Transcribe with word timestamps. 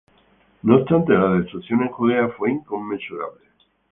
No 0.63 0.77
obstante 0.77 1.13
la 1.13 1.33
destrucción 1.37 1.83
en 1.83 1.89
Judea 1.89 2.29
fue 2.29 2.49
inconmensurable. 2.49 3.45